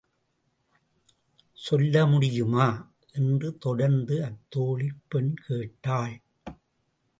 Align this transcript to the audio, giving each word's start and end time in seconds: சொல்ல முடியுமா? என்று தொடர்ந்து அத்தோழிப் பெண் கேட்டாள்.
சொல்ல 1.53 2.05
முடியுமா? 2.05 2.91
என்று 3.13 3.57
தொடர்ந்து 3.57 4.21
அத்தோழிப் 4.21 5.01
பெண் 5.07 5.33
கேட்டாள். 5.47 6.21